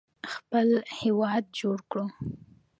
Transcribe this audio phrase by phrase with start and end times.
[0.33, 0.69] خپل
[0.99, 2.05] هیواد جوړ کړو.